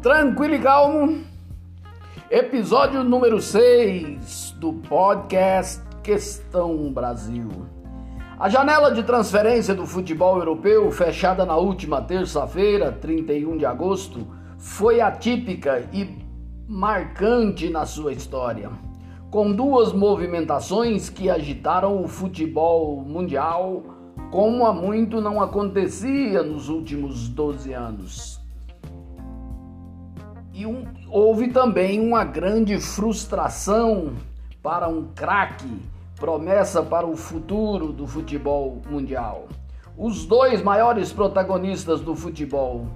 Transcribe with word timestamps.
Tranquilo 0.00 0.54
e 0.54 0.60
calmo. 0.60 1.24
Episódio 2.30 3.02
número 3.02 3.42
6 3.42 4.54
do 4.60 4.74
podcast 4.74 5.82
Questão 6.04 6.92
Brasil. 6.92 7.48
A 8.38 8.48
janela 8.48 8.92
de 8.92 9.02
transferência 9.02 9.74
do 9.74 9.84
futebol 9.84 10.38
europeu, 10.38 10.88
fechada 10.92 11.44
na 11.44 11.56
última 11.56 12.00
terça-feira, 12.00 12.92
31 12.92 13.56
de 13.56 13.66
agosto, 13.66 14.24
foi 14.56 15.00
atípica 15.00 15.88
e 15.92 16.16
marcante 16.68 17.68
na 17.68 17.84
sua 17.84 18.12
história, 18.12 18.70
com 19.32 19.52
duas 19.52 19.92
movimentações 19.92 21.10
que 21.10 21.28
agitaram 21.28 22.00
o 22.00 22.06
futebol 22.06 23.02
mundial 23.02 23.82
como 24.30 24.64
há 24.64 24.72
muito 24.72 25.20
não 25.20 25.42
acontecia 25.42 26.44
nos 26.44 26.68
últimos 26.68 27.28
12 27.28 27.72
anos. 27.72 28.47
E 30.58 30.66
um, 30.66 30.84
houve 31.08 31.52
também 31.52 32.00
uma 32.00 32.24
grande 32.24 32.80
frustração 32.80 34.14
para 34.60 34.88
um 34.88 35.06
craque, 35.14 35.80
promessa 36.16 36.82
para 36.82 37.06
o 37.06 37.16
futuro 37.16 37.92
do 37.92 38.08
futebol 38.08 38.82
mundial. 38.90 39.46
Os 39.96 40.26
dois 40.26 40.60
maiores 40.60 41.12
protagonistas 41.12 42.00
do 42.00 42.16
futebol 42.16 42.88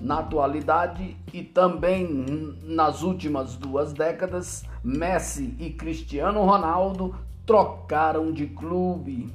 na 0.00 0.20
atualidade 0.20 1.16
e 1.32 1.42
também 1.42 2.56
nas 2.62 3.02
últimas 3.02 3.56
duas 3.56 3.92
décadas, 3.92 4.62
Messi 4.84 5.56
e 5.58 5.70
Cristiano 5.70 6.44
Ronaldo 6.44 7.16
trocaram 7.44 8.30
de 8.30 8.46
clube 8.46 9.28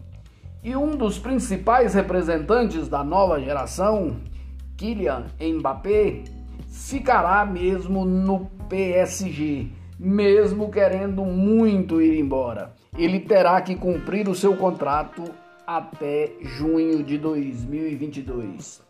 e 0.63 0.73
um 0.73 0.95
dos 0.95 1.19
principais 1.19 1.93
representantes 1.93 2.87
da 2.87 3.03
nova 3.03 3.41
geração, 3.41 4.15
Kylian 4.77 5.25
Mbappé, 5.37 6.36
ficará 6.67 7.45
mesmo 7.45 8.05
no 8.05 8.45
PSG, 8.69 9.67
mesmo 9.99 10.69
querendo 10.69 11.23
muito 11.23 12.01
ir 12.01 12.19
embora. 12.19 12.73
Ele 12.97 13.19
terá 13.19 13.61
que 13.61 13.75
cumprir 13.75 14.27
o 14.27 14.35
seu 14.35 14.55
contrato 14.55 15.23
até 15.65 16.31
junho 16.41 17.03
de 17.03 17.17
2022. 17.17 18.81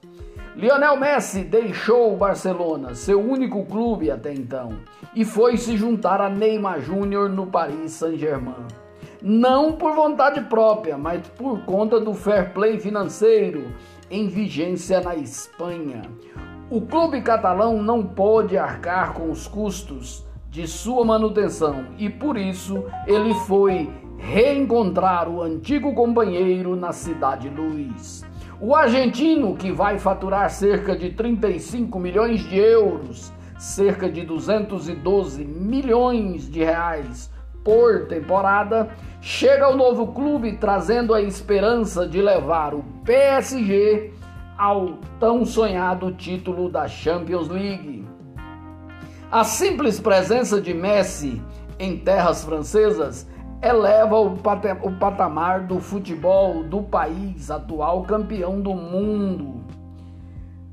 Lionel 0.56 0.98
Messi 0.98 1.44
deixou 1.44 2.14
o 2.14 2.18
Barcelona, 2.18 2.96
seu 2.96 3.22
único 3.22 3.64
clube 3.66 4.10
até 4.10 4.34
então, 4.34 4.80
e 5.16 5.24
foi 5.24 5.58
se 5.58 5.78
juntar 5.78 6.20
a 6.20 6.30
Neymar 6.30 6.82
Júnior 6.82 7.30
no 7.30 7.48
Paris 7.48 7.92
Saint-Germain 7.92 8.66
não 9.22 9.74
por 9.74 9.94
vontade 9.94 10.42
própria, 10.42 10.98
mas 10.98 11.28
por 11.30 11.60
conta 11.66 12.00
do 12.00 12.14
fair 12.14 12.54
play 12.54 12.80
financeiro 12.80 13.72
em 14.10 14.28
vigência 14.28 15.02
na 15.02 15.16
Espanha. 15.16 16.02
O 16.70 16.82
clube 16.82 17.22
catalão 17.22 17.82
não 17.82 18.04
pode 18.04 18.58
arcar 18.58 19.14
com 19.14 19.32
os 19.32 19.48
custos 19.48 20.28
de 20.50 20.68
sua 20.68 21.06
manutenção 21.06 21.86
e 21.98 22.10
por 22.10 22.36
isso 22.38 22.84
ele 23.06 23.34
foi 23.46 23.90
reencontrar 24.18 25.30
o 25.30 25.42
antigo 25.42 25.94
companheiro 25.94 26.76
na 26.76 26.92
Cidade 26.92 27.48
Luz. 27.48 28.26
O 28.60 28.76
argentino, 28.76 29.56
que 29.56 29.72
vai 29.72 29.98
faturar 29.98 30.50
cerca 30.50 30.94
de 30.94 31.12
35 31.12 31.98
milhões 31.98 32.42
de 32.42 32.58
euros, 32.58 33.32
cerca 33.58 34.10
de 34.10 34.26
212 34.26 35.46
milhões 35.46 36.50
de 36.50 36.66
reais 36.66 37.32
por 37.64 38.08
temporada, 38.08 38.90
chega 39.22 39.64
ao 39.64 39.78
novo 39.78 40.08
clube 40.08 40.58
trazendo 40.58 41.14
a 41.14 41.22
esperança 41.22 42.06
de 42.06 42.22
levar 42.22 42.74
o 42.74 42.84
PSG 43.06 44.17
ao 44.58 44.98
tão 45.20 45.46
sonhado 45.46 46.12
título 46.12 46.70
da 46.70 46.88
Champions 46.88 47.48
League. 47.48 48.08
A 49.32 49.44
simples 49.44 50.00
presença 50.00 50.60
de 50.60 50.74
Messi 50.74 51.42
em 51.78 51.98
terras 51.98 52.44
francesas 52.44 53.28
eleva 53.62 54.18
o 54.20 54.38
patamar 54.98 55.66
do 55.68 55.80
futebol 55.80 56.64
do 56.64 56.82
país, 56.82 57.52
atual 57.52 58.04
campeão 58.04 58.62
do 58.62 58.74
mundo. 58.74 59.66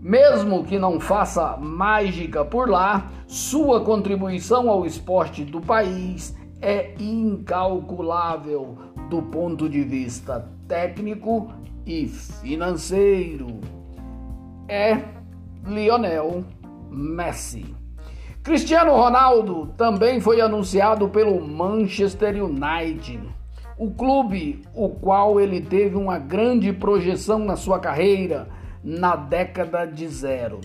Mesmo 0.00 0.64
que 0.64 0.78
não 0.78 1.00
faça 1.00 1.56
mágica 1.56 2.44
por 2.44 2.68
lá, 2.68 3.10
sua 3.26 3.80
contribuição 3.82 4.68
ao 4.68 4.84
esporte 4.84 5.44
do 5.44 5.60
país 5.60 6.36
é 6.60 6.94
incalculável 6.98 8.76
do 9.08 9.22
ponto 9.22 9.68
de 9.68 9.82
vista 9.82 10.48
técnico 10.68 11.50
e 11.86 12.06
financeiro. 12.06 13.60
É 14.68 14.98
Lionel 15.66 16.44
Messi. 16.90 17.74
Cristiano 18.42 18.92
Ronaldo 18.92 19.72
também 19.76 20.20
foi 20.20 20.40
anunciado 20.40 21.08
pelo 21.08 21.40
Manchester 21.40 22.44
United, 22.44 23.20
o 23.78 23.90
clube 23.90 24.62
o 24.74 24.88
qual 24.88 25.40
ele 25.40 25.60
teve 25.60 25.96
uma 25.96 26.18
grande 26.18 26.72
projeção 26.72 27.38
na 27.38 27.56
sua 27.56 27.78
carreira 27.78 28.48
na 28.82 29.16
década 29.16 29.86
de 29.86 30.06
zero. 30.08 30.60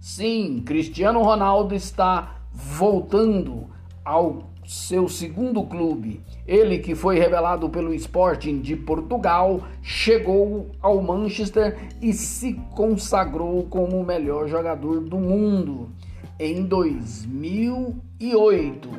Sim, 0.00 0.62
Cristiano 0.64 1.22
Ronaldo 1.22 1.74
está 1.74 2.36
voltando 2.52 3.68
ao 4.04 4.50
seu 4.64 5.08
segundo 5.08 5.64
clube. 5.64 6.20
Ele, 6.46 6.78
que 6.78 6.94
foi 6.94 7.18
revelado 7.18 7.68
pelo 7.70 7.92
Sporting 7.94 8.60
de 8.60 8.76
Portugal, 8.76 9.62
chegou 9.82 10.70
ao 10.80 11.02
Manchester 11.02 11.76
e 12.02 12.12
se 12.12 12.54
consagrou 12.74 13.64
como 13.64 13.98
o 13.98 14.04
melhor 14.04 14.46
jogador 14.46 15.00
do 15.00 15.18
mundo 15.18 15.90
em 16.38 16.64
2008. 16.64 18.90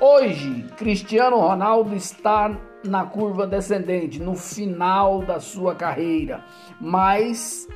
Hoje, 0.00 0.64
Cristiano 0.76 1.38
Ronaldo 1.38 1.94
está 1.94 2.58
na 2.84 3.04
curva 3.04 3.46
descendente, 3.46 4.20
no 4.20 4.34
final 4.34 5.22
da 5.22 5.38
sua 5.40 5.74
carreira, 5.74 6.44
mas 6.80 7.68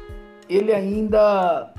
ele 0.49 0.73
ainda 0.73 1.73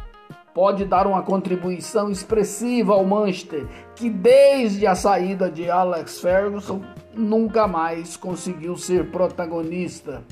pode 0.53 0.85
dar 0.85 1.07
uma 1.07 1.23
contribuição 1.23 2.09
expressiva 2.09 2.93
ao 2.93 3.05
Manchester, 3.05 3.67
que 3.95 4.09
desde 4.09 4.85
a 4.85 4.95
saída 4.95 5.49
de 5.49 5.69
Alex 5.69 6.19
Ferguson 6.19 6.81
nunca 7.13 7.67
mais 7.67 8.17
conseguiu 8.17 8.75
ser 8.75 9.11
protagonista 9.11 10.23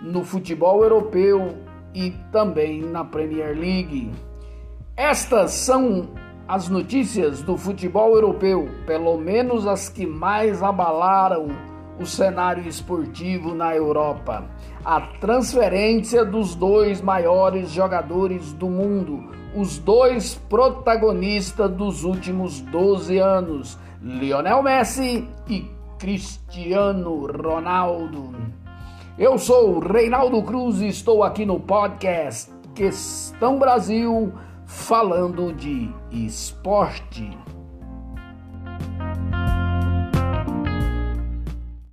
no 0.00 0.24
futebol 0.24 0.82
europeu 0.82 1.56
e 1.94 2.10
também 2.32 2.80
na 2.82 3.04
Premier 3.04 3.56
League. 3.56 4.10
Estas 4.96 5.52
são 5.52 6.08
as 6.46 6.68
notícias 6.68 7.42
do 7.42 7.56
futebol 7.56 8.14
europeu, 8.14 8.68
pelo 8.86 9.18
menos 9.18 9.66
as 9.66 9.88
que 9.88 10.06
mais 10.06 10.62
abalaram 10.62 11.48
o 11.98 12.06
cenário 12.06 12.66
esportivo 12.66 13.54
na 13.54 13.74
Europa. 13.74 14.44
A 14.84 15.00
transferência 15.00 16.24
dos 16.24 16.54
dois 16.54 17.00
maiores 17.00 17.70
jogadores 17.70 18.52
do 18.52 18.68
mundo, 18.68 19.30
os 19.54 19.78
dois 19.78 20.34
protagonistas 20.48 21.70
dos 21.70 22.04
últimos 22.04 22.60
12 22.60 23.18
anos, 23.18 23.78
Lionel 24.00 24.62
Messi 24.62 25.28
e 25.48 25.68
Cristiano 25.98 27.26
Ronaldo. 27.26 28.34
Eu 29.18 29.36
sou 29.36 29.80
Reinaldo 29.80 30.40
Cruz 30.44 30.80
e 30.80 30.86
estou 30.86 31.24
aqui 31.24 31.44
no 31.44 31.58
podcast 31.58 32.52
Questão 32.74 33.58
Brasil 33.58 34.32
falando 34.64 35.52
de 35.52 35.90
esporte. 36.12 37.36